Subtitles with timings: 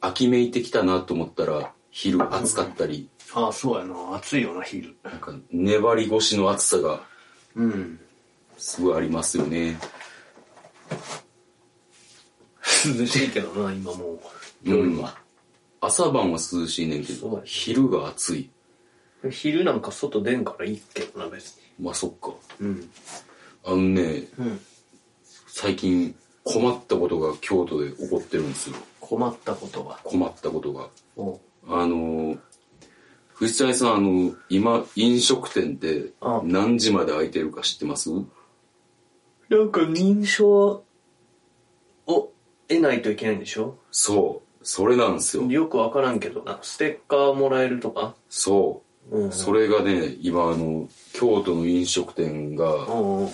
[0.00, 4.16] 秋めいてきたなと思ったら、昼暑かったり、ああ、そうやな。
[4.16, 4.96] 暑いよな、昼。
[5.04, 7.02] なんか粘り腰の暑さが
[7.54, 8.00] うん。
[8.58, 9.78] すごいありますよね。
[12.94, 14.20] 涼しいけどな、 今もう。
[14.62, 15.18] 夜は。
[15.80, 18.50] 朝晩は涼しいねんけどそうや、昼が暑い。
[19.30, 21.84] 昼なんか外出んからいいけどな、別に。
[21.84, 22.32] まあそっか。
[22.60, 22.90] うん。
[23.64, 24.60] あのね、うん。
[25.48, 28.76] 最近困ったことが京都で起こってるんですよ。
[29.00, 30.00] 困ったことが。
[30.04, 30.88] 困ったことが。
[31.16, 32.38] おうあのー、
[33.34, 38.10] 藤谷さん、あの、今、飲食店ってあ何時まで開いてるか知ってます？
[39.48, 40.84] なんか認証を
[42.68, 43.78] 得ないといけないんでしょ？
[43.90, 44.66] そう。
[44.66, 45.44] それなんですよ。
[45.44, 46.58] よくわからんけどな。
[46.62, 48.14] ステッカーもらえるとか？
[48.28, 49.18] そう。
[49.18, 49.32] うん。
[49.32, 53.30] それがね、今、あの、京都の飲食店が大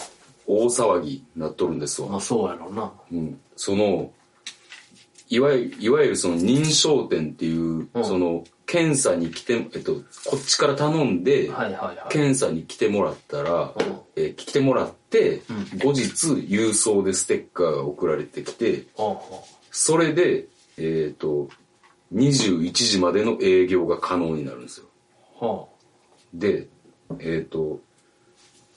[0.47, 2.09] 騒ぎになっとるんですわ。
[2.09, 2.93] まあそうやろうな。
[3.11, 3.41] うん。
[3.57, 4.13] その、
[5.31, 9.95] いわゆる、いわゆるその認証店っていう、うんその、検査に来て、えっと、
[10.27, 12.09] こっちから頼んで、はいはいはい。
[12.11, 13.73] 検査に来てもらったら、うん
[14.17, 19.19] えー来てもらって、うん後日郵送でステッカーが送られてきて、おう
[19.71, 20.47] それで、
[20.79, 21.49] えっ、と、
[22.15, 24.87] 21時までの営業が可能になるんですよ。
[25.41, 25.67] は
[26.35, 26.69] で、
[27.21, 27.81] えっ、と、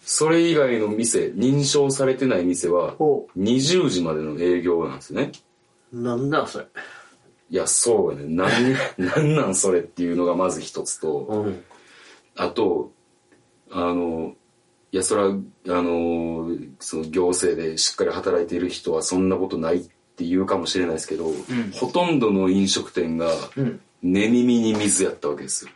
[0.05, 5.31] それ以外の店、認証されてない店はあ。、お20時までの営業なんですね。
[5.91, 6.67] なんだそれ。
[7.49, 8.27] いや、そうやね。
[8.27, 11.63] なん、 なんなんそれっていうのがまず一つと、うん。
[12.35, 12.91] あと、
[13.69, 14.35] あの、
[14.91, 15.33] いや、それは、あ
[15.67, 19.81] の、その行政でしっかり働いている人はそんなことないっ
[20.15, 21.31] て言うかもしれないですけど、
[21.73, 23.81] ほとんどの飲食店がうん。
[24.01, 25.71] 寝耳に水やったわけですよ。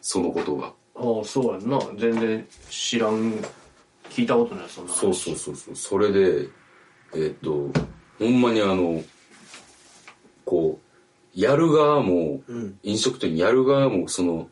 [0.00, 0.72] そのことが。
[0.94, 1.78] ああ、そうやんな。
[1.98, 3.34] 全然知らん、
[4.08, 4.98] 聞いたことない、そんな話。
[5.00, 5.76] そうそうそうそう。
[5.76, 6.48] それで、
[7.14, 7.70] えっと、
[8.18, 9.02] ほんまにあの、
[10.46, 10.83] こう、
[11.34, 12.78] やる側も、うん。
[12.82, 14.48] 飲食店やる側もその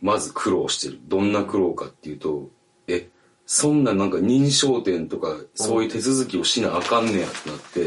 [0.00, 2.50] まず苦労してるどんな苦労かっていうと
[2.88, 3.08] え
[3.46, 7.80] そんななんか認証店とかそういう手続きをしなあかんねやってなって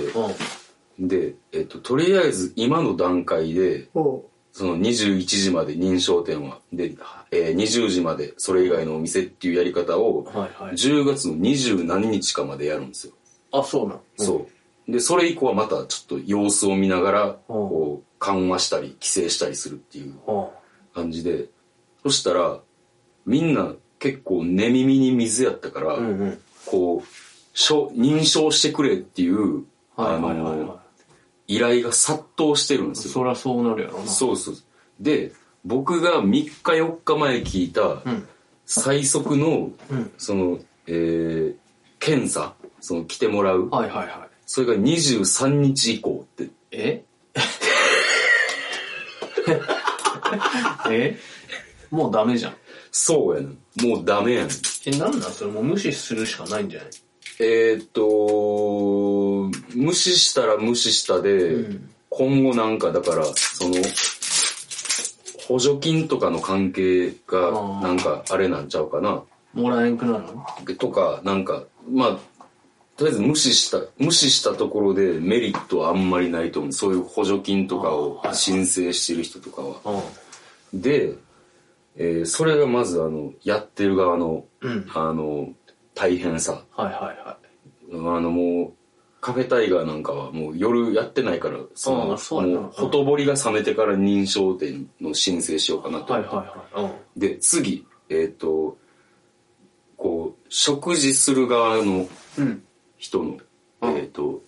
[0.99, 1.07] うん。
[1.09, 6.95] で、えっと、とりあえず今の段階でその21時まで認証店はで、
[7.31, 10.75] えー20時までそれ以外のお店っていうやり方をはいはい。
[10.75, 13.13] 10月の20何日かまでやるんですよ、
[13.51, 13.99] あ、そうなん。
[14.17, 14.47] そう
[14.87, 20.13] でそれ以降はまたちょっと様子を見ながらこう緩和したり規制したりするっていう。
[20.95, 21.49] 感じで、
[22.01, 22.59] そしたら、
[23.25, 26.39] みんな結構寝耳に水やったから、うんうん。
[26.65, 27.59] こう、
[27.93, 29.65] 認証してくれっていう、
[29.97, 30.81] あのは
[31.47, 32.95] 依頼が殺到してるんでい。
[32.95, 33.13] すよ。
[33.13, 34.07] そりゃそうなるやろな。
[34.07, 34.55] そうそう。
[34.99, 38.27] で、僕が3日4日前聞いたうん。
[38.65, 40.11] 最速の、うん。
[40.17, 41.55] その、えー、
[41.99, 44.24] 検査、その来てもらう、はいはいはい。
[44.45, 47.03] それが23日以降って、え？
[50.89, 51.17] え？
[51.91, 52.53] もうダメじゃん。
[52.91, 53.57] そうやねん。
[53.87, 54.49] もうダメやねん。
[54.85, 55.51] え、なんなんそれ？
[55.51, 56.89] もう無視するしかないんじゃない？
[57.39, 63.75] えーっと、無視したら無視したで、うん今後なんかだから、その、
[65.49, 69.21] 補助金とかの関係が、ーなんかあれなんちゃうかな。
[69.53, 70.45] もらえんくなるの？
[70.79, 72.17] とか、なんか、まあ、
[72.97, 76.71] とりあえず無視した、無視したところでメリットはあんまりないと思う。
[76.71, 80.01] そういう補助金とかを申請してる人とかは。
[80.73, 81.13] うで、
[81.97, 84.67] えーそれがまずあの、やってる側の、ん。
[84.67, 84.91] うん。
[84.93, 85.49] あの、
[85.93, 86.63] 大変さ。
[86.71, 86.93] はいはい
[87.25, 87.37] は
[87.91, 88.73] あのもう、
[89.19, 96.13] カフェタイガーなんかはもう夜やってないから、その、もう、ほとぼりが冷めてから認証店の申請しようかなと。
[96.13, 96.17] い。
[96.17, 97.19] はいはいはい。
[97.19, 98.77] で、次、えっ、と、
[99.97, 102.07] こう、食事する側の
[102.37, 102.63] うん。
[103.13, 103.21] うん。
[103.21, 103.37] 人の、
[103.81, 104.41] うんえっ、と、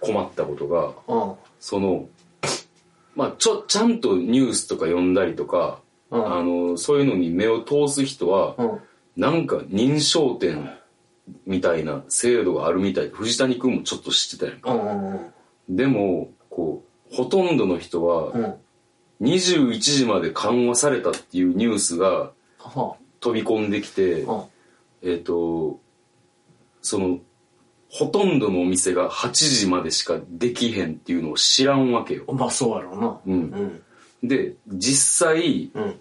[0.00, 1.34] 困ったことが、うん。
[1.60, 2.08] その、
[3.14, 8.80] まあちょ、ちゃんとニュースとか読んだりとか、うんあの、そういうのに目を通す人は、うん。
[9.16, 10.70] なんか認証店
[11.46, 14.72] みたいな制度があるみたいで、藤谷君もちょっと知ってたやんか。
[14.72, 15.34] うんうん
[15.66, 18.44] でも、こう、ほとんどの人は、うん。
[18.44, 18.54] うん。
[19.20, 24.44] 21時まで緩和されたっていうニュースがは飛び込んできて、あ。
[25.02, 25.80] えっ、と、
[26.82, 27.20] その、
[27.94, 32.24] ほとんどのお店が8時までしかできへんっていうのを知らんわけよ。
[32.26, 32.36] うん。
[32.36, 33.20] まあそうやろうな。
[33.24, 33.80] うん
[34.22, 34.28] うん。
[34.28, 35.94] で、実際、うん。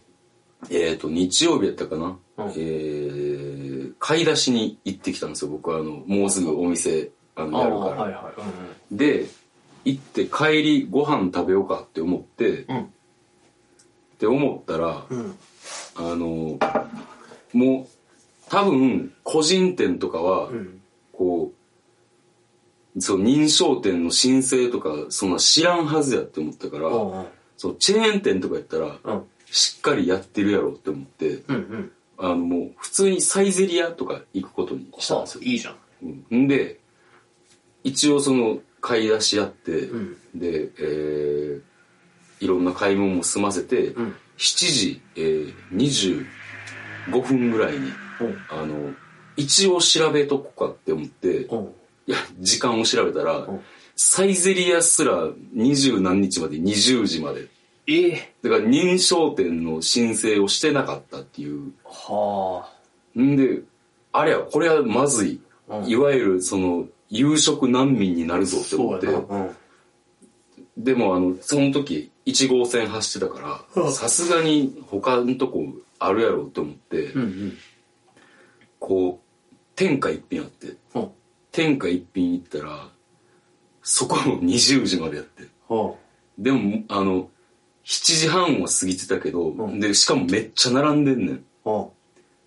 [0.72, 7.92] えっ、と、日曜日やったかな、うんえー、買い出しに行ってきたんですよ、僕はあの、もうすぐお店、あの、やるから。
[7.92, 8.34] はいは
[8.92, 8.96] い。
[8.98, 9.28] で、
[9.86, 12.86] 行って帰りご飯食べようかって思って、うんっ
[14.18, 15.38] て思ったら、うん
[15.96, 16.58] あの
[17.54, 17.88] もう
[18.50, 20.80] 多分個人店とかは、うん
[21.12, 21.63] こう
[23.00, 26.92] そう認証店の申請とかそんな知らんはずやって思ったから、う
[27.24, 27.26] ん
[27.56, 29.24] そうチェーン店とかやったらうん。
[29.46, 31.92] しっかりやってるやろって思ってうんうん。
[32.18, 35.76] あのもう普通にサイゼリアとか行くことにしたんですよ、いいじゃん。
[36.32, 36.80] うん、んで
[37.84, 40.16] 一応その買い出しやって、ん。
[40.36, 41.62] で、えー
[42.40, 43.94] いろんな買い物も済ませて、ん。
[43.94, 45.54] 7時、えー
[47.08, 48.38] 25分ぐらいにうん。
[48.50, 48.94] あの
[49.38, 51.70] 一応調べとこうかって思って、うん
[52.40, 53.62] 時間を調べたら、ん
[53.96, 57.48] サイゼリアすら二十何日まで20時まで。
[57.86, 58.34] ええ。
[58.42, 61.74] だから認証店の申請をしてなかったっていう。
[61.84, 62.70] は
[63.20, 63.62] んで
[64.12, 65.88] あれはこれはまずい、うん。
[65.88, 69.08] いわゆるその夕食難民になるぞあって思って。
[69.08, 69.56] そうん。
[70.78, 75.66] でもあのその時1号線走ってたからさすがに他のとこ
[76.00, 77.58] あるやろうって思って、うんうん。
[78.80, 81.12] こう天下一品あってうん
[81.54, 82.90] 天下一品行ったら
[83.84, 85.44] そこも20時までやって。
[85.70, 85.96] は
[86.38, 87.30] でもあの
[87.86, 89.80] 7時半は過ぎてたけど、うん。
[89.80, 91.46] でしかもめっちゃ並んでんねん。
[91.66, 91.70] あ。
[91.70, 91.76] は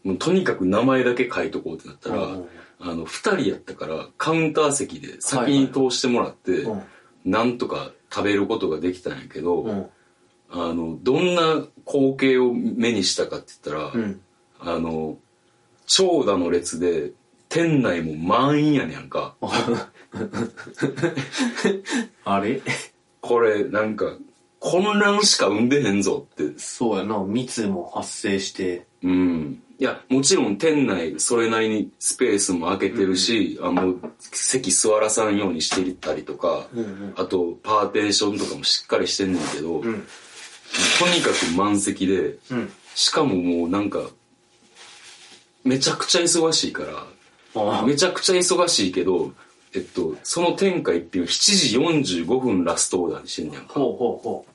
[0.03, 2.49] もうとにかく名前だけ書いとこうってなったら、うんうん
[2.79, 6.83] あの2人やったからカウンター席で先に通してもらって、うん。
[7.25, 9.87] なんとか食べることができたんやけど、うん。
[10.51, 14.21] あのどんな光景を目にしたかって言ったら、うん。
[14.61, 15.17] あの
[15.87, 17.13] 長蛇の列で
[17.49, 19.37] 店内も満員やねんか。
[22.25, 22.61] あれ？
[23.21, 24.17] これなんか
[24.59, 26.59] 混乱しか生んでへんぞって。
[26.59, 27.19] そうやな。
[27.19, 28.87] 密も発生して。
[29.03, 29.63] うん。
[29.79, 37.15] いや、もちろん店内それなりにスペースも空けてるし、あの、席座らさんようにしていったりとか、うんうん。
[37.17, 39.83] あとパーテーションとかもしっかりしてんねんけど、ん。
[39.83, 42.73] とにかく満席で、うん。
[42.95, 44.01] しかももうなんか、
[45.63, 47.07] めちゃくちゃ忙しいから、あ
[47.87, 49.33] めちゃくちゃ忙しいけど、
[49.75, 53.75] えっと、その天下一品を7時45分ラストオーダーにしてんねやんか。
[53.75, 54.47] ほうほうほ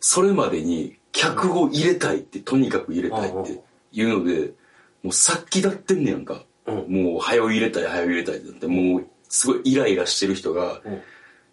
[0.00, 3.60] それまでに客を入れたいって、とにかく入れたいって
[3.92, 4.52] いうので、
[5.02, 6.44] もうさっきだってんねやんか。
[6.66, 7.04] うん。
[7.12, 11.00] もう、早う入れたい、早う入れたいってなって、もう、すごいイライラしてる人が、うん。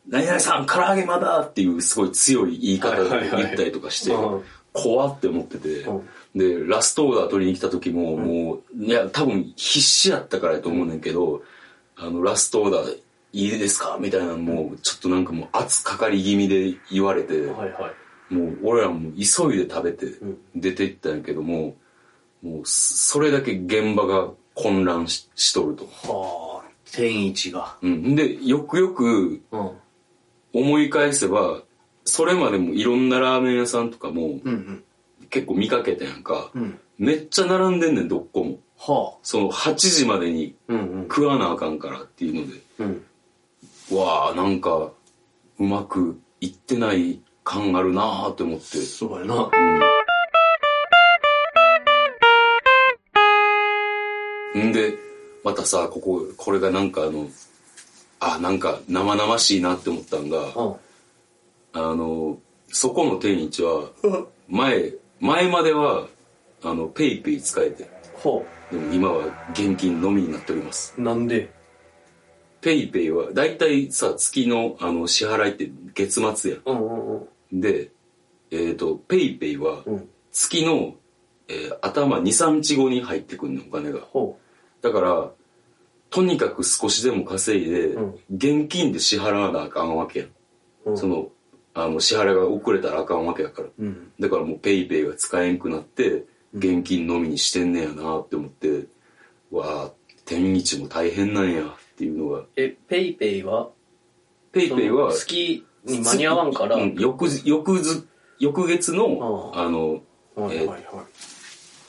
[0.08, 4.44] 何々さん、唐揚げまだっていうすごい強い言い方で言ったりとかしてうん、
[4.74, 11.44] 怖って思っててうん、で、ラストオーダー取りに来た時も、もう、いや、多分必死やったからやと思うねんけど、
[11.96, 12.98] あの、ラストオーダー
[13.34, 13.98] いいですか？
[14.00, 17.92] みたいなのも、ちょっとなんかもう圧かかり気味で言われて、うはいは
[18.32, 18.34] い。
[18.34, 20.38] もう俺らも急いで食べてん。
[20.56, 21.76] 出て行ったんやけども、
[22.42, 25.86] もうそれだけ現場が混乱ししとると。
[25.86, 27.78] はあ天一が。
[27.82, 28.16] うん。
[28.16, 29.72] で、よくよくうん。
[30.54, 31.62] 思い返せば、
[32.06, 34.84] それまでもいろんなラーメン屋さんとかもうんうん
[35.34, 36.52] 結構見かけたやんか。
[36.54, 36.80] うん。
[37.00, 38.60] めっちゃ並んでんねん、どっこも。
[38.78, 39.20] はあ。
[39.24, 41.02] その8時までにうんうん。
[41.04, 42.62] 食わなあかんからっていうので、
[43.92, 43.98] うん。
[43.98, 44.92] わあなんか
[45.60, 48.78] うまくいってない感あるなあって思って。
[48.78, 49.50] そうやな。
[54.60, 54.72] ん。
[54.72, 54.94] で、
[55.44, 57.28] またさ、ここ、これがなんかあの、
[58.20, 60.76] あ、なんか生々しいなって思ったんが、うん。
[61.74, 62.38] あの、
[62.68, 63.90] そこの天一は、
[64.48, 66.08] 前、前までは、
[66.64, 70.96] あの、ペイペイ使えて、ほでも今は現金のみになっております。
[70.98, 71.50] うなんで？
[72.60, 77.62] ペイペイは、だいたいさ、月のあの支払いって月末やうんうんうんん。
[77.62, 77.92] で、
[78.52, 80.96] えっ、と、ペイペイはうん月の、
[81.48, 84.02] えー頭2、3日後に入ってくんの、お金が。
[84.02, 84.38] ほ
[84.82, 85.32] だから、
[86.10, 90.28] とにかく少しでも稼いで、うん現金で支払わなあかんわけやん。
[90.28, 90.34] う
[90.92, 91.30] うんその、
[91.74, 93.70] あの、支払いが遅れたらあかんわけやから。
[93.80, 94.12] うん。
[94.20, 98.86] だからもうペイペイが使えんくなって、現金のみにしてんねやなって思って、
[99.52, 99.92] わあ、
[100.26, 101.66] 天一も大変なんやっ
[101.98, 102.44] ていうのが。
[102.56, 103.70] えペイペイは？
[104.52, 106.76] ペイペイは、月に間に合わんから。
[106.76, 108.06] うん翌日、翌日、
[108.40, 110.02] 翌月の、ああの、
[110.36, 111.06] はいはいは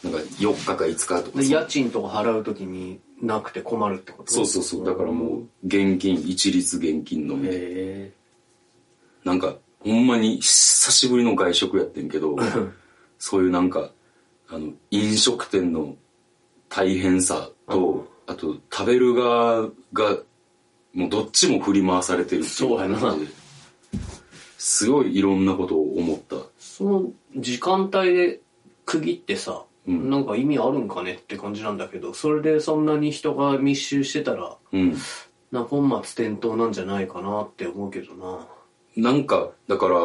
[0.02, 1.42] なんか4日か5日とか。
[1.42, 4.32] 家賃とか払うときになくて困るってこと？
[4.32, 4.86] そうそうそう。
[4.86, 7.48] だからもう、現金、一律現金のみ。
[7.48, 7.52] で。
[7.54, 8.12] へ
[9.24, 12.36] なんか、ほんまに久しぶりの外食やってんけど、
[13.18, 13.90] そういうなんか、
[14.48, 15.96] あの、飲食店の
[16.68, 20.18] 大変さと、あと、食べる側が、
[20.94, 22.98] もうどっちも振り回されてるっていうそうやな。
[22.98, 23.32] 感じで
[24.56, 26.36] すごいいろんなことを思った。
[26.58, 28.40] その時間帯で
[28.86, 30.08] 区切ってさ、うん。
[30.08, 34.96] なんか意味あるんかねって感じなんだけどそれでそんなに人が密集してたらうん。
[35.52, 38.46] な本末転倒なんじゃないかなって思うけどな
[38.96, 39.98] なんか、だから、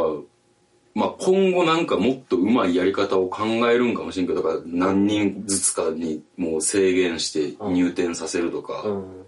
[0.96, 9.25] まあ、今後なんかもっとうまいやり方を考えるんかもしれんけど、だから何人ずつかにもう制限して入店させるとか、うん。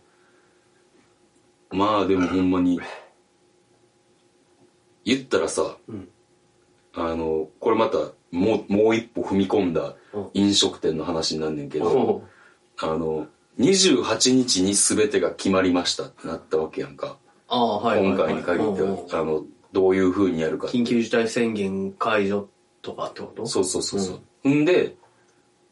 [1.72, 2.80] まあでもほんまに、
[5.06, 6.08] 言ったらさ、ん。
[6.94, 7.98] あの、これまた
[8.32, 9.96] もう、もう一歩踏み込んだ
[10.34, 12.24] 飲食店の話になんねんけど、
[12.78, 13.28] あの、
[13.60, 17.18] 28日に全てが決まりましたってなったわけやんか。
[17.52, 18.96] 今回に限ってうんうん。
[18.96, 22.50] は、あの、どういう風にやるか緊急事態宣言解除
[22.82, 23.46] とかってこと？
[23.46, 24.50] そうそうそうそう。
[24.50, 24.66] ん。
[24.66, 24.96] で、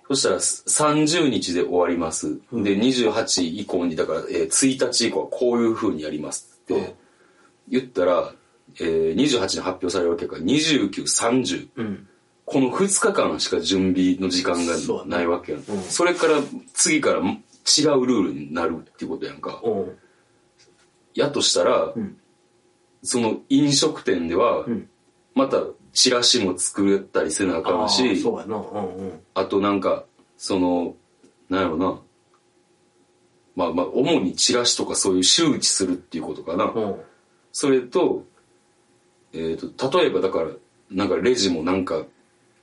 [0.07, 2.35] そしたら30日で終わります。
[2.51, 6.89] で、28以降に、だから、えー1日以降はこういう風にやりますって、うん。
[7.69, 8.33] 言ったら、
[8.79, 12.07] えー28に発表されるわけやから、29、30、うん。
[12.45, 14.73] この2日間しか準備の時間が
[15.05, 15.61] なないわけやん。
[15.61, 15.81] うん。
[15.83, 16.39] それから、
[16.73, 19.59] 次から違うルールになるっていうことやんか。
[19.63, 19.97] おう
[21.19, 22.17] やとしたら、ん
[23.01, 24.89] その飲食店では、ん
[25.33, 28.55] またチラシも作ったりせなあかああ、んし、そうやな。
[28.55, 29.19] うんうん。
[29.33, 30.05] あとなんか、
[30.37, 30.95] その、
[31.49, 32.01] なんやろな。
[33.55, 36.65] まあまあ、主にチラシとかそういう周知するっていうことかな。
[36.65, 36.95] うん。
[37.51, 38.25] それと、
[39.33, 40.49] えっ、と、例えばだから、
[40.91, 42.05] なんかレジもなんか、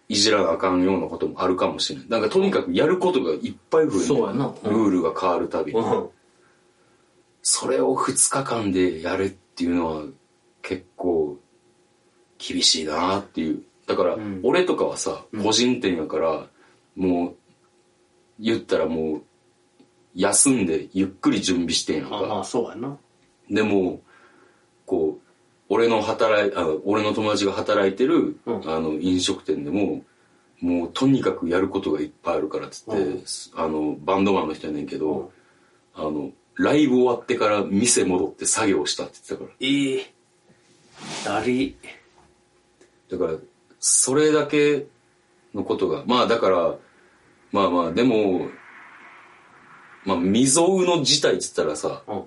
[0.08, 2.08] いじらなあかんようなこともあるかもしれない。
[2.08, 4.00] なんかとにかくやることがいっぱい増える。
[4.00, 5.80] そうやなうんルールが変わるたびに。
[5.80, 6.08] うん。
[7.48, 10.02] それを2日間でやるっていうのは
[10.62, 11.38] 結構
[12.38, 13.62] 厳しいなっていう。
[13.86, 16.48] だからん、俺とかはさ、個人店やから、
[16.96, 17.36] もう、
[18.40, 19.22] 言ったらもう、
[20.16, 22.44] 休んでゆっくり準備してんやんあまあ、か。
[22.44, 22.98] そうやな。
[23.48, 24.00] でも、
[24.84, 25.26] こう、
[25.68, 30.02] 俺の働い、あの俺の友達が働いてる、うんあの、飲食店でも、
[30.58, 33.24] もうとにかくやることがいっぱいあるからっつって、うん
[33.54, 35.28] あの、バンドマンの人やねんけど、うん
[35.94, 40.12] あの、ライブ終わってから店戻って作業したって言ってたかええ
[41.24, 41.76] だり。
[43.10, 43.18] ら。
[43.18, 43.38] だから、
[43.78, 44.86] それだけ
[45.54, 46.74] のことが、まあだから、
[47.52, 48.48] まあまあ、でも、
[50.04, 52.24] まあ未曾有の事態って言ったらさ、うん。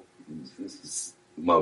[1.43, 1.59] まあ、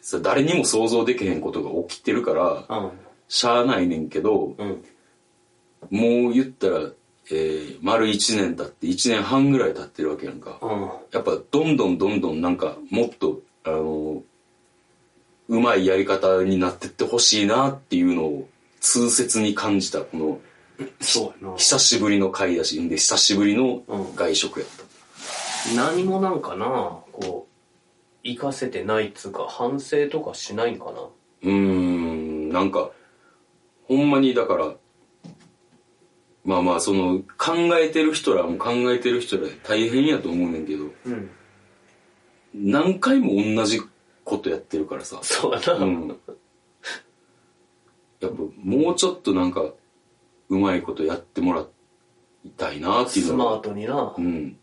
[0.00, 2.90] さ誰にも想像できへんことが起きてるから、うん。
[3.28, 4.84] しゃあないねんけど、うん。
[5.90, 6.90] もう言ったら、
[7.30, 10.58] えー、丸1年経って1年半ぐらい経ってるわけやんか。
[10.62, 10.90] うん。
[11.12, 14.22] やっぱどんどんどんどんなんかもっとあの
[15.48, 18.48] うまいやり方になってってほしいなっていうのを
[18.80, 20.40] 痛切に感じたこの。
[21.56, 26.66] 久しぶりの買い出しで久しぶりのうん外食やった、何もなんかな、
[27.12, 27.46] こ
[28.22, 31.00] う、活かせてないっつうか、反省とかしないんかな。
[31.44, 32.90] うーんなんか
[33.88, 34.74] ほんまにだから
[36.46, 41.30] まあまあその考えてる人らも考えてる人ら大変やと思うねんけどうん。
[42.54, 43.82] 何回も同じ
[44.24, 45.72] ことやってるからさそうやな。
[45.74, 46.14] うん、や
[48.28, 49.72] っぱもうちょっとなんか
[50.48, 51.66] うまいことやってもら
[52.44, 54.20] いたいなっていうスマートになう。
[54.20, 54.56] ん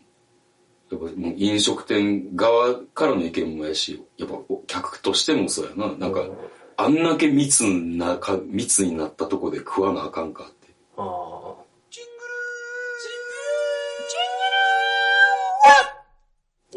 [0.90, 6.32] やっぱもう飲食店側からの意見もやしやっぱお客としてもそうやななんかうん
[6.76, 10.52] あんだけ密なか密になったとこで食わなあかんかって
[10.96, 11.54] ああ。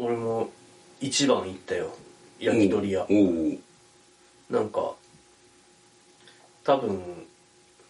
[0.00, 0.48] 俺も
[1.00, 1.94] 一番行ったよ。
[2.38, 3.06] 焼き鳥屋。
[4.50, 4.94] なんか、
[6.64, 7.00] 多分、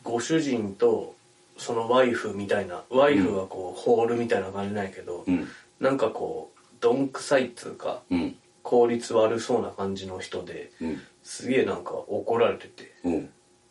[0.02, 1.14] ご主人と、
[1.56, 5.48] そのワイフみたいな、ワイフはこう、ホールみたいな感じなんやけど、うん。
[5.80, 8.36] なんかこう、どんくさいっつうか、うん。
[8.62, 11.00] 効率悪そうな感じの人で、うん。
[11.22, 13.30] すげえなんか怒られてて、うん。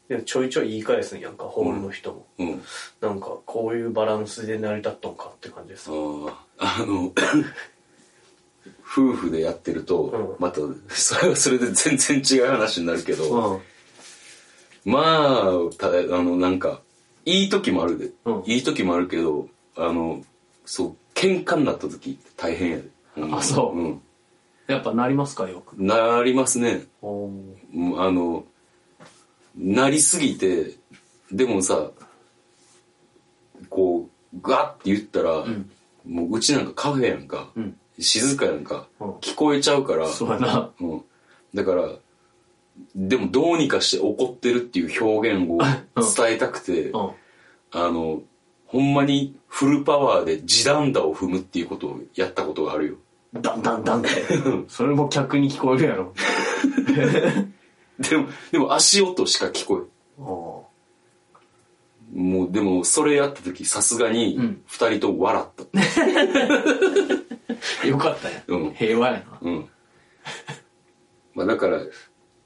[0.09, 2.25] でもちょいちょい言い返すんやんか、ホールの人も。
[2.39, 2.63] うん。
[3.01, 5.91] なんか、こういうバランスで成り立っとんかって感じでさ。
[6.59, 7.13] あの
[8.83, 10.35] 夫婦でやってると、うん。
[10.39, 13.59] またそれはそれで全然違う話になるけど、
[14.85, 14.91] うん。
[14.91, 15.43] まあ
[15.77, 15.91] たあ
[16.23, 16.81] のなんか
[17.25, 18.43] いい時もあるで、うん。
[18.45, 20.23] いい時もあるけどあの
[20.65, 23.35] そう喧嘩になった時って大変やで、ん。
[23.35, 23.79] あそう。
[23.79, 24.01] うん、
[24.67, 25.73] やっぱなりますか、よく。
[25.73, 26.83] なりますね。
[27.01, 28.45] あの
[29.55, 30.75] なりすぎて
[31.31, 31.91] でもさ
[33.69, 35.69] こうガッて言ったら、ん。
[36.05, 37.77] もううちなんかカフェやんか、うん。
[37.99, 39.09] 静かやんか、うん。
[39.15, 40.07] 聞こえちゃうから。
[40.07, 40.71] そうやな。
[40.79, 41.03] うん、
[41.53, 41.89] だから
[42.95, 45.57] でもどうにかして怒ってるっていう表現を
[46.15, 47.09] 伝えたくて、うん。
[47.71, 48.21] あの
[48.65, 52.95] ほんまにフルパワーで地団打を踏むっていうことをやったことがあるよ。
[53.33, 54.09] ダンダンダンって。
[54.67, 56.13] それも客に聞こえるやろ。
[57.99, 59.87] でもでも足音しか聞こおえ
[62.13, 64.61] もうでもそれやった時さすがにうん。
[64.65, 65.63] 二人とも笑った。
[67.87, 68.43] よかったや。
[68.47, 68.73] うん。
[68.73, 69.39] 平和やな。
[69.41, 69.69] うん。
[71.33, 71.81] まあだから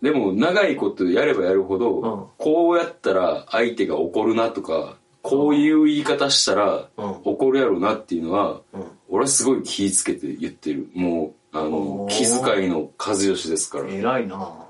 [0.01, 2.25] でも長いことやればやるほど、うん。
[2.37, 7.05] こうやったら相手が怒るなとかこういう言い方したらうん。
[7.23, 8.83] 怒るやろなっていうのは、うん。
[9.09, 10.89] 俺はすごい気ぃつけて言ってる。
[10.95, 13.87] もうあの気遣いの和義ですから。
[13.89, 14.67] 偉いな。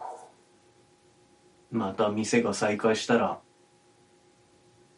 [1.71, 3.39] また店が再開したら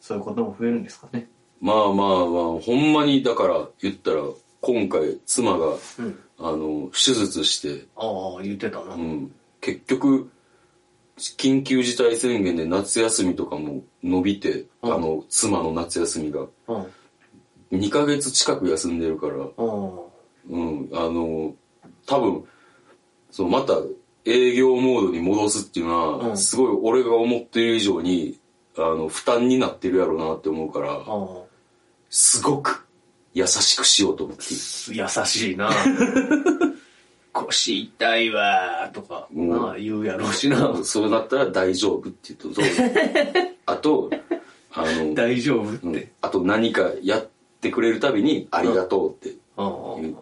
[0.04, 1.28] そういうことも増えるんですかね。
[1.62, 4.20] まあまあまあほんまにだから言ったら
[4.60, 5.66] 今回妻が、
[5.98, 6.18] うん。
[6.38, 10.30] あの手術して、ああ言ってたな、うん、結局
[11.16, 14.92] 緊急事態宣言で夏休みとかも伸びて、うん。
[14.92, 16.40] あの妻の夏休みが。
[16.68, 17.78] うん。
[17.78, 20.00] 2ヶ月近く休んでるから、うん。
[20.50, 21.54] うん、あの
[22.04, 22.44] 多分
[23.30, 23.78] そうまた
[24.26, 26.36] 営業モードに戻すっていうのは、うん。
[26.36, 28.38] すごい俺が思ってる以上に
[28.76, 31.42] あの負担になってるやろうなって思うから、あ
[32.10, 32.86] すごく
[33.32, 34.44] 優しくしようと思って。
[34.92, 35.70] 優しいな。
[37.32, 39.50] 腰痛いわとか、うん。
[39.50, 40.78] なあ言うやろうしな。
[40.84, 42.62] そうなったら大丈夫って言うと
[43.66, 44.10] あと
[44.72, 46.08] あの、大丈夫って、うん。
[46.20, 47.28] あと何かやっ
[47.60, 50.14] てくれるたびにありがとうって、う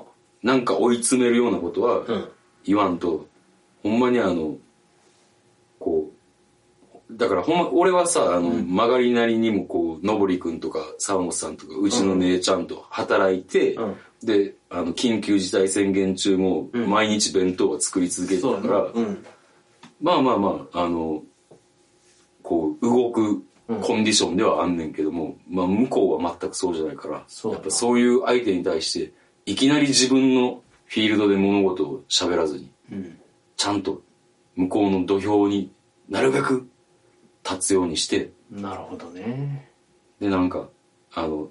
[0.42, 2.04] なんか追い詰めるようなことは
[2.64, 3.26] 言わんと、
[3.82, 4.56] ほんまにあの
[7.16, 13.97] だからほんま俺はさあの、曲がりなりにもこうのぼりくんとか沢本さんとかうちの姉ちゃんと働いて、うん。
[14.23, 19.25] であの緊急事態宣言中もうん毎日弁当は作り続けてたから、なうん。
[20.00, 21.23] まあまあまああの
[22.42, 23.42] こう動く
[23.81, 27.52] コンディションではあんねんけども、まあ向こうは全くそうじゃないからそう。
[27.54, 29.12] やっぱそういう相手に対して
[29.47, 33.19] いきなり自分のフィールドで物事を喋らずにうん。
[33.57, 34.02] ちゃんと
[34.57, 35.71] 向こうの土俵に
[36.09, 36.69] なるべく
[37.44, 38.32] 立つようにして。
[38.50, 39.70] なるほどね。
[40.20, 40.68] でなんか
[41.12, 41.49] あの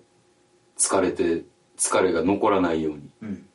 [0.77, 1.43] 疲れて
[1.77, 3.09] 疲れが残らないように。
[3.21, 3.45] うん。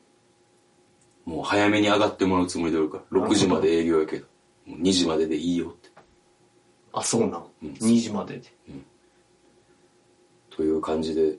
[1.24, 3.20] もう早めに上がってもらうつもりでおるから。
[3.20, 4.26] 6時まで営業やけど。
[4.66, 5.90] もう2時まででいいよって。
[6.92, 7.70] あそうなん、うん。
[7.72, 8.52] 2時までで。
[10.50, 11.36] という感じで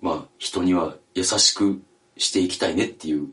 [0.00, 1.80] まあ人には優しく
[2.16, 3.28] していきたいねっていう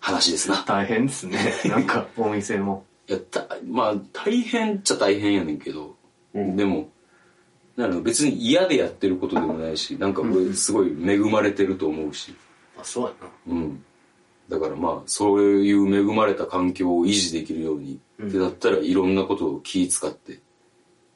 [0.00, 0.62] 話ですな。
[0.66, 1.38] 大変ですね。
[1.66, 5.96] なんかお店もいやたまあ大変っちゃ大変やねんけど、
[6.32, 6.56] うん。
[6.56, 6.88] でも
[7.76, 12.36] なんか別に嫌でやってることでもないしなんか俺すごい恵まれてると思うし、
[12.80, 13.28] あそうやな。
[13.48, 13.84] うん、
[14.48, 20.40] だからまあそういう恵まれた環境を維持できるように、うんでだったらいろんなことを気使って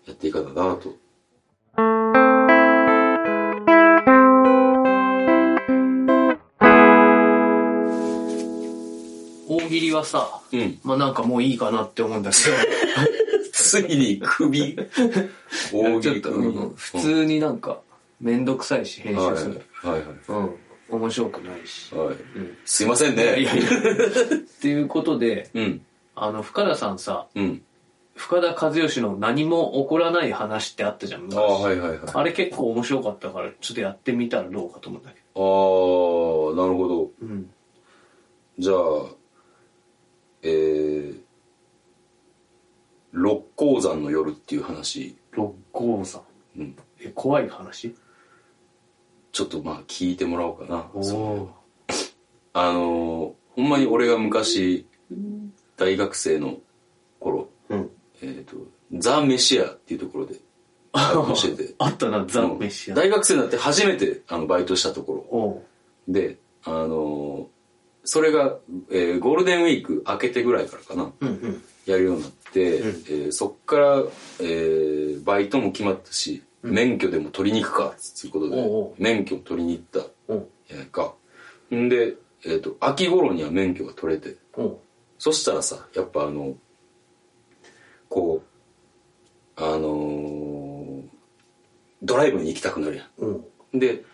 [0.07, 0.97] やっていかななと
[9.65, 10.79] 大喜利はさうん。
[10.85, 12.37] まあなんかもういいかなって思うんだけ
[13.53, 14.77] ついに首。
[14.77, 14.83] ど
[15.73, 17.81] 大喜ちょっと、うん普通になんか
[18.21, 20.55] めんどくさいし編はい集する、はいはいうん。
[20.91, 22.57] 面白くないし、はい、うん。
[22.65, 23.41] すいませんね。
[23.41, 23.63] いやいや。
[23.65, 25.81] っていうことでうん。
[26.15, 27.63] あの深田さんさうん。
[28.17, 31.23] 深田和義の何も起こらない話ってあったじゃん。
[31.23, 31.99] 昔ああはいはいはい。
[32.07, 37.51] ああれ結構面白かったからちょっとやってみたらどうかと思うんだけあーなるほどどうん
[38.57, 38.77] じゃあ
[40.45, 41.21] えー、
[43.13, 46.23] 六甲山の夜っていう話、六甲山。
[46.57, 47.95] うん、え怖い話？
[49.33, 50.87] ちょっとまあ聞いてもらおうかな。
[52.53, 54.87] あのーほんまに俺が昔
[55.77, 56.59] 大学生の
[57.21, 57.91] 頃うん。
[58.21, 58.57] えっ、と
[58.93, 60.37] ザ・メシアっていうところで
[60.93, 61.65] バイトして。
[61.69, 62.59] て あったなザ・うん。
[62.59, 62.95] メシア。
[62.95, 65.63] 大学生になって初めてあのバイトしたところ。
[66.13, 67.54] であのー
[68.05, 68.59] それが、
[68.91, 71.11] えーゴールデンウィーク明けてぐらいからかな。
[71.21, 71.63] うんうん。
[71.87, 72.89] やるようになって、うん。
[72.89, 74.03] えーそっから、
[74.41, 79.03] えーバイトも決まったし、免許でも取りに行くかっつうことでおうおう。
[79.03, 80.35] 免許を取りに行った。
[80.73, 81.15] やないか。
[81.75, 82.15] んで、
[82.45, 84.37] えー、と秋頃には免許が取れて
[85.19, 86.55] そしたらさやっぱあの
[88.09, 88.43] こ
[89.57, 91.03] うあのー
[92.03, 93.07] ドライブに行きたくなるやん。
[93.19, 94.05] おうで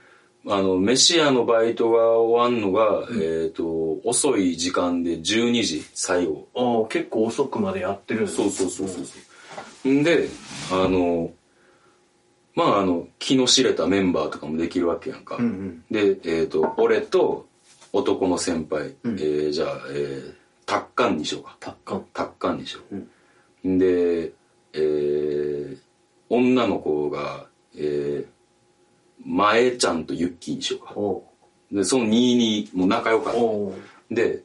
[0.47, 6.49] あの飯屋のバイトが終わんのが、えっ、と遅い時間で12時最後。
[6.55, 9.19] ああ結構遅くまでやってるんだそうそうそうそうそ
[9.85, 9.89] う。
[9.93, 10.29] んで
[10.73, 11.31] あの
[12.55, 15.85] まああの気の知れたメンバーとかもできるわけやんか、うんうん。
[15.91, 17.47] でえっ、と俺と
[17.93, 19.15] 男の先輩、うん。
[19.19, 21.57] えーじゃあ、えー、タッカンにしようか。
[21.61, 24.33] タッカンタッカンにしよう、ん、で
[24.73, 25.79] えー、
[26.31, 28.27] 女の子がえー、
[29.25, 31.77] 前ちゃんとユッキーにしようか。
[31.77, 34.15] でその22も仲良かった。
[34.15, 34.43] で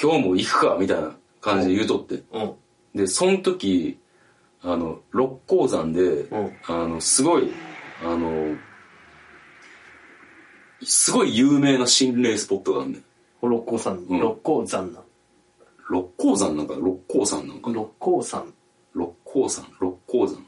[0.00, 2.22] 今日も行くかみたいな感じで言うとって。
[2.32, 2.52] うん。
[2.94, 3.98] でその時
[4.62, 6.52] あの六甲山で、うん。
[6.66, 7.50] あのすごい
[8.04, 8.56] あの
[10.82, 13.04] すごい有名な心霊スポットがあるねん。
[13.42, 14.20] 六甲山、うん。
[14.20, 15.00] 六甲山な
[15.88, 18.52] 六甲山なんか、六甲山なんか、六甲山。
[18.92, 20.44] 六甲山、六甲山。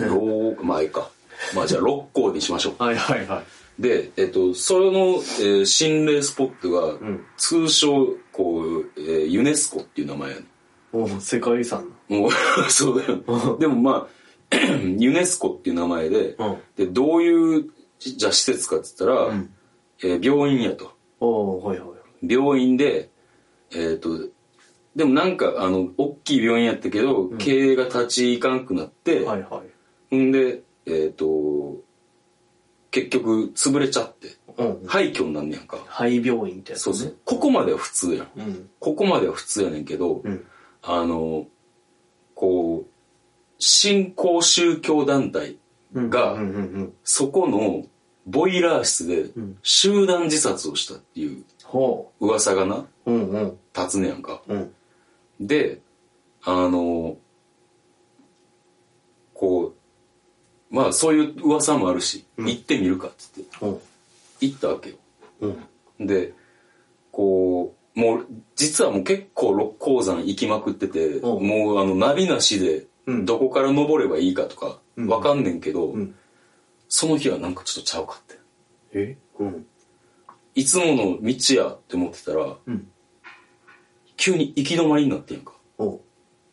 [0.10, 1.08] 六、まあいいか。
[1.54, 2.82] まあじゃあ六甲にしましょう。
[2.82, 3.82] はいはいはい。
[3.82, 10.44] で、えっと、それの、えー心霊スポットが、ん通称、こう、えーユネスコっていう名前やね
[10.92, 12.30] おう世界遺産もう、
[12.70, 13.56] そうだよ。
[13.58, 14.56] でもまあ、
[14.98, 16.60] ユネスコっていう名前で、の。
[16.78, 16.86] うん。
[16.86, 19.50] で、どういう、じゃあ施設かって言ったら、ん
[20.02, 20.92] えー病院やと。
[21.20, 22.32] おうはいはい。
[22.32, 23.10] 病院で、
[23.74, 24.28] えっ、と、
[24.94, 29.62] でもなんか、あの、大きい病院やったけど、経営が立ち行かんくなって、はいは
[30.10, 30.16] い。
[30.16, 31.76] んで、えっ、と、
[32.90, 34.86] 結局、潰れちゃって、うん。
[34.86, 35.78] 廃墟になんねやんか。
[35.86, 36.84] 廃病院ってやつね。
[36.84, 37.16] そうそう。
[37.24, 38.28] ここまでは普通やん。
[38.36, 38.70] うん。
[38.78, 40.46] ここまでは普通やねんけど、うん。
[40.82, 41.46] あの、
[42.34, 42.90] こう、
[43.58, 45.56] 新興宗教団体
[45.94, 46.36] が。
[47.04, 47.86] そこの
[48.26, 52.88] ボイラー室でん集団自殺をしたっていうほ噂がな、う。
[53.06, 53.58] うんうん。
[53.74, 54.42] 立つねやんか。
[54.48, 54.74] うん。
[55.40, 55.80] で、
[56.42, 57.16] あの、
[59.32, 59.81] こう、
[60.72, 63.78] まあそういう噂もあるし、行ってみるかっつってうん。
[64.40, 64.96] 行ったわけよ。
[65.98, 66.06] うん。
[66.06, 66.32] で、
[67.12, 76.14] こう、もう、実はもう結構六甲山行きまくってて、うんもうあの、ナビなしで、うんどこから登ればいいかとか、うんわかんねんけど、ん
[76.88, 78.38] その日はなんかちょっとちゃうかって。
[78.92, 79.16] え？
[79.38, 79.66] うん。
[80.54, 82.88] いつもの道やって思ってたら、うん。
[84.16, 85.52] 急に行き止まりになってんやんか。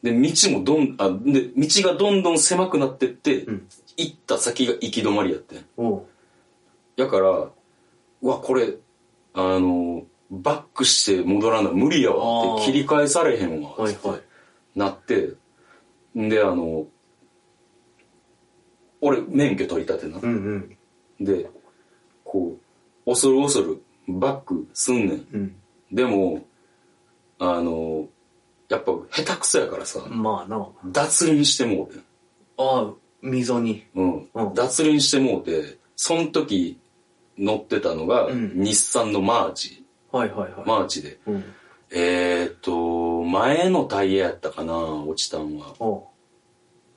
[0.01, 3.67] で、道もどん、あ、で、道がどんどん狭くなってって、ん
[3.99, 5.57] 行った先が行き止まりやって。
[6.95, 8.75] だから、うわ、これ、
[9.33, 14.21] あの、バックして戻らな無理やわって切り返されへんわってはいはい。
[14.75, 15.33] なって、
[16.17, 16.87] んで、あの、
[19.01, 20.19] 俺免許取り立てな。
[20.21, 20.77] うん
[21.19, 21.25] うん。
[21.25, 21.49] で、
[22.23, 22.57] こ
[23.05, 25.27] う、恐る恐るバックすんねん。
[25.33, 25.55] うん。
[25.91, 26.45] でも、
[27.39, 28.07] あの、
[28.69, 30.67] やっぱ下手くそやからさ、まあな。
[30.85, 32.03] 脱輪してもう。
[32.57, 33.85] ああ、溝に。
[33.95, 36.79] うんうん脱輪してもうて、その時
[37.37, 39.85] 乗ってたのが、うん日産のマーチ。
[40.11, 40.63] はいはいはい。
[40.65, 41.19] マーチで。
[41.27, 41.43] うん。
[41.91, 45.75] えーっと、前のタイヤやったかな、落ちたんは。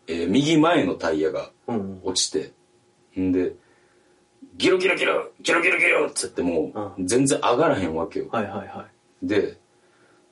[0.06, 2.00] えー右前のタイヤがうん。
[2.02, 2.52] 落ちて。
[3.18, 3.54] んで、
[4.56, 8.28] ギロギロギロ、ギロギロギロっつってもう、う全然上がらへんわけよ。
[8.30, 8.86] はいはいは
[9.22, 9.26] い。
[9.26, 9.58] で、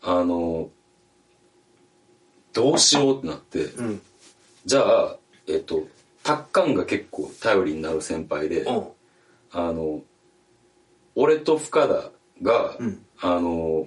[0.03, 0.71] あの、
[2.53, 4.03] どうしようってなって、うん。
[4.65, 5.17] じゃあ、
[5.53, 5.87] えっと、
[6.23, 8.93] タッカンが結構頼りになる先輩で、おう。
[9.53, 10.03] あの、
[11.15, 12.11] 俺と深田
[12.43, 13.87] が、うんあの、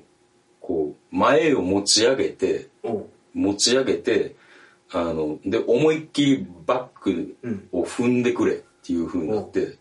[0.61, 3.09] こう、前を持ち上げて、おう。
[3.33, 4.35] 持ち上げて、
[4.91, 9.77] あの、で、思いっきりバックうんを踏んでくれっていう風になって、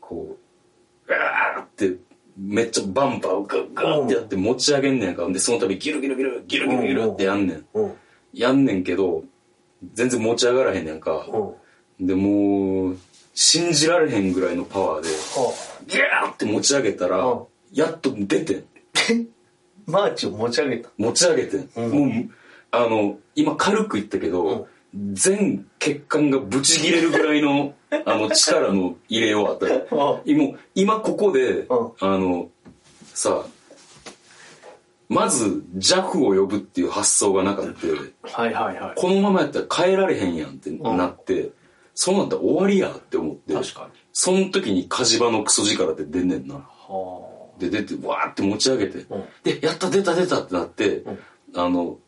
[0.00, 1.96] こう、ガーって、
[2.36, 5.26] めっちゃバンパーをガッガーってやって持ち上げんねんか。
[5.28, 7.66] で、その度ギルギルギル、ギルギルギルってやんねん。
[8.32, 9.24] やんねんけど、
[9.92, 11.26] 全然持ち上がらへんねんか。
[12.00, 12.98] で、もう、
[13.34, 15.52] 信じられへんぐらいのパワーで、は
[15.86, 18.58] ギャーって持ち上げたらうん、やっと出てん。
[18.58, 18.62] あ。
[19.90, 20.88] マーチを持ち上げた。
[20.96, 21.70] 持ち上げてん。
[21.76, 22.30] うんもう、
[22.70, 24.68] あの、今軽く言ったけど、
[25.12, 27.74] 全血管がブチ切れるぐらいの、
[28.06, 29.84] あの、力の入れようあったら。
[29.90, 32.48] あ今、今ここで、うんあの、
[33.12, 33.44] さ、
[35.14, 38.32] まず JAF を呼ぶっていう発想がなかった。
[38.42, 38.94] はいはいはい。
[38.96, 41.50] このままやったら変えられへんやんってなって、
[41.94, 44.00] そうなったら終わりやって思って、確かに。
[44.12, 46.56] その時に火事場のクソ力って出んねんな。
[46.56, 51.04] はで、出て、わーって持ち上げて、うんで、やった出た出たってなって、
[51.54, 51.98] あの、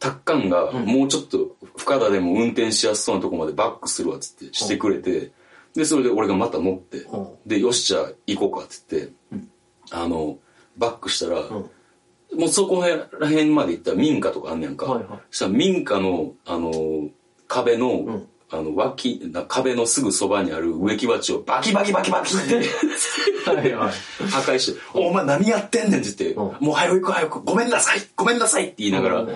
[0.00, 5.30] タッカンがもうちょっと深田でも運転しやすそうなとこまでバックするわっつってしてくれて、
[5.74, 9.10] で、それで俺がまた乗って、うんで、よし、じゃあ行こうかっつって、
[9.92, 10.38] あの、
[10.76, 11.42] バックしたら、
[12.36, 14.86] もうそこら辺まで行ったら民家とかあんねやんか。
[14.86, 15.20] はいはい。
[15.30, 17.08] そしたら民家の、あの、
[17.48, 18.26] 壁の、ん。
[18.52, 22.56] あの、脇、な壁のすぐそばにある植木鉢をバキバキバキバキって。
[23.48, 23.92] はいはい。
[24.28, 29.26] 破壊して、お前何やってんねんって言って、うんもう早く行く早く、ごめんなさいごめんなさいって言いながら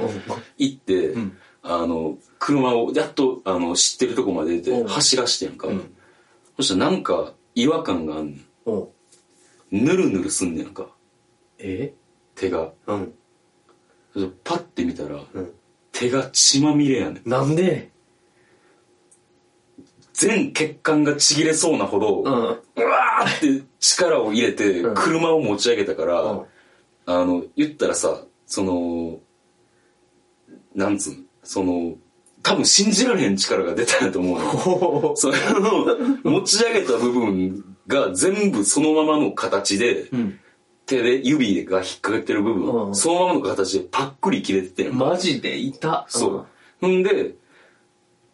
[0.59, 1.37] 行って、ん。
[1.63, 4.89] あの、車をやっと、あの、知ってるとこまで出てうん。
[4.89, 5.69] 走らしてんか。
[5.69, 5.81] ん。
[6.57, 8.45] そしたらなんか違和感があんねん。
[9.71, 10.89] ぬるぬるすんねんか、
[11.59, 11.95] え？
[12.35, 12.73] 手が。
[12.87, 13.15] うん。
[14.45, 15.53] パッて見たら、うん。
[15.93, 17.29] 手が血まみれやねん。
[17.29, 17.91] なんで？
[20.13, 22.27] 全血管がちぎれそうなほど、うん。
[22.27, 26.45] うわーって力を入れてうん車を持ち上げたから、うん
[27.07, 29.19] あの、言ったらさ、その、
[30.75, 31.97] なんつうの、その、
[32.43, 35.15] 多分信じられへん力が出たんやと思うの。
[36.25, 40.41] の、持ち上げた部分が全部そのままの形で、うん。
[40.87, 46.07] 手で指が引っかかってる部分、うんそのままの形でパックリ切れててんマジでいた。
[46.09, 46.47] そう。
[46.81, 47.35] ほんで、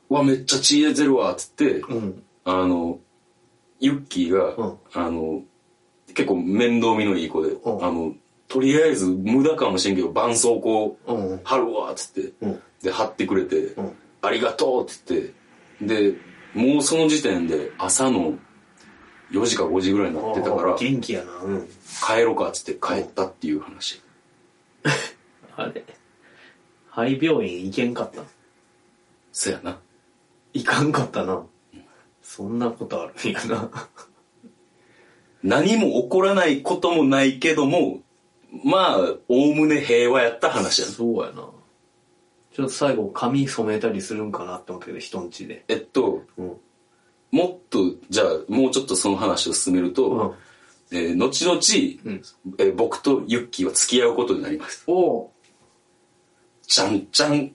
[0.09, 2.23] うわ、めっちゃ血出てるわ、つって、うん。
[2.45, 2.99] あの、
[3.79, 5.43] ユッキーが、うんあの、
[6.09, 8.15] 結構面倒見のいい子で、うんあの、
[8.49, 11.41] とりあえず無駄かもしれんけど、絆創膏うん。
[11.45, 12.61] 貼るわ、つって、うん。
[12.83, 13.93] で、貼ってくれて、うん。
[14.23, 15.33] ありがとうって
[15.79, 16.17] 言って、で、
[16.55, 18.35] もうその時点で朝の
[19.31, 21.37] 4時か5時ぐらいになってたから、元気やな。
[21.39, 21.69] うん。
[22.07, 24.01] 帰ろうかっつって帰ったっていう話。
[25.57, 25.85] あれ？
[26.91, 28.23] 肺病院行けんかった？
[29.33, 29.79] そやな。
[30.53, 31.47] 行かんかったな。
[32.23, 33.71] そんなことあるんやな。
[35.43, 38.01] 何も起こらないこともないけども、
[38.65, 40.93] まあ、おおむね平和やった話やな。
[40.93, 41.49] そうやな。
[42.53, 45.65] ちょっと最後髪染めたりするんかなって思ったけど、人んちで。
[45.69, 46.57] えっと、うん。
[47.31, 47.80] もっと、
[48.11, 50.35] じゃあ、もうちょっとその話を進めると、
[50.93, 52.23] えー後々、うん。
[52.59, 54.83] えー僕とユッキーは付き合うことになります。
[54.87, 55.33] おお
[56.67, 57.53] ちゃんちゃん。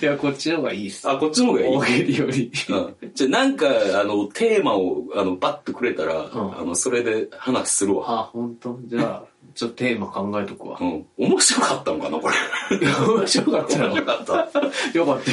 [0.00, 1.08] いや、こっちの方がいいっす。
[1.08, 1.66] あ、こっちの方がいい。
[1.76, 2.52] 大喜利より。
[2.68, 3.66] うん、じゃあなんか、
[4.00, 8.04] あの、テーマを、あの、バッとくれたら、んあの、それで話するわ。
[8.20, 8.78] あ、本当？
[8.86, 10.84] じゃあ、ちょっとテーマ考えとくわう。
[10.84, 11.06] ん。
[11.16, 12.34] 面白かったんかな、これ。
[13.16, 13.86] 面白かったよ。
[13.86, 14.32] 面白かった。
[14.32, 14.40] ま
[14.94, 15.30] よかった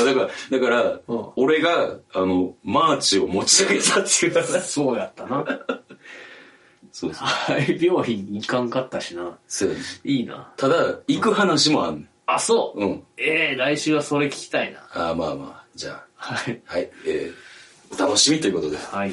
[0.00, 0.10] よ。
[0.10, 4.60] あだから、だから、うん俺が、あの、マーチを持ち上げたっていう話。
[4.62, 5.44] そうやったな。
[6.92, 7.28] そうそう。
[7.60, 9.36] 肺病院行かんかったしな。
[9.48, 10.52] そうやねいいな。
[10.56, 10.76] ただ、
[11.08, 12.08] 行く話もあんねん。
[12.26, 12.80] あ、そう。
[12.80, 13.02] うん。
[13.16, 14.86] ええ来週はそれ聞きたいな。
[14.92, 16.62] あーまあまあ、じゃあ、はい。
[16.64, 18.76] はい、えー、お楽しみということで。
[18.78, 19.12] はい。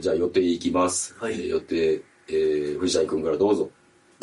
[0.00, 1.16] じゃあ予定いきます。
[1.18, 3.70] はいえー予定、えー、藤谷君からどうぞ。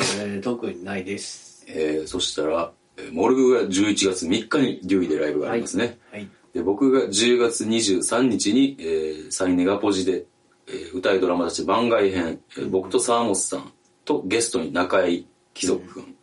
[0.00, 1.64] えー、特にないです。
[1.68, 5.98] えー、そしたら、えーモルグが11月3日にデュイでライブがありますね。
[6.10, 6.28] はい。
[6.54, 10.24] で僕が10月23日に、えー、サイネガポジで、
[10.66, 13.72] えー歌いドラマたち番外編、えー僕と沢本さん
[14.04, 16.14] とゲストに中井貴族君、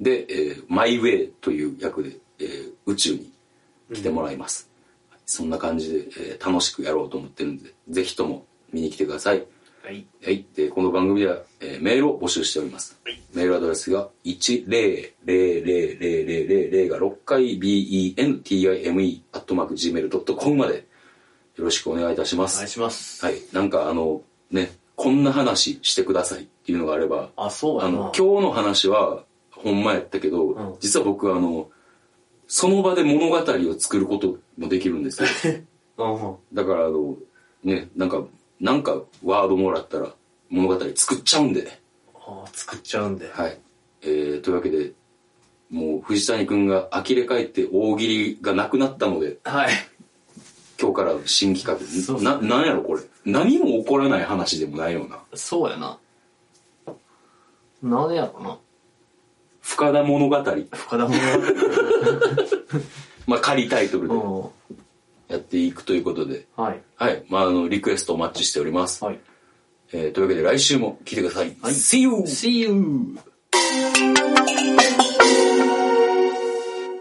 [0.00, 3.30] で、えーマイウェイという役で、えー宇宙に
[3.92, 4.70] 来てもらいます。
[5.26, 9.44] そんな感じで、えー楽しくやろうと思ってるんで、ぜひとも見に来てください。
[9.84, 10.06] はい。
[10.24, 10.46] はい。
[10.54, 12.96] で、この番組では、えーメールを募集しております。
[13.34, 20.86] メールアドレスが、1000000が6回 bentime アットマーク gmail.com まで
[21.56, 22.58] よろしくお願いいたします。
[22.58, 23.24] お願いします。
[23.24, 23.38] はい。
[23.52, 27.80] なんかあの、ね、こんな話してくださいっていうのがあれば、あ、そう。
[27.82, 31.68] あの、今日の話は、ほんまやったけど、うん実は僕あの、
[32.46, 33.42] その場で物語を
[33.80, 35.28] 作ることもできるんですよ。
[35.98, 36.36] うん。
[36.52, 37.16] だからあの、
[37.64, 38.24] ね、なんか、
[38.62, 40.14] なんかワードもらったら
[40.48, 41.80] 物語作っちゃうんで、
[42.14, 43.28] あ作っちゃうんで。
[43.28, 43.58] はい。
[44.02, 44.92] えー、というわけで、
[45.68, 49.72] もう藤谷君が呆れ返って大喜利がなくなったので、はい。
[50.80, 53.02] 今日から新企画、そうな、なんやろこれ。
[53.24, 55.18] 何も起こらない話でもないような。
[55.34, 55.98] そうやな。
[57.82, 58.58] なんやろな。
[59.60, 60.36] 深田物語。
[60.36, 61.14] 深田物
[63.26, 64.52] まあ仮タイトルで語。
[65.32, 66.64] やっていくということで、うん。
[66.64, 66.82] はい。
[66.96, 67.24] はい。
[67.28, 69.04] まああの、リクエストお待ちしております。
[69.04, 69.20] はい。
[69.94, 71.56] えー、というわけで来週も聞いてください。
[71.60, 72.10] はい See you!
[72.22, 73.18] See you!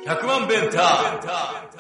[0.05, 1.70] 100万弁ター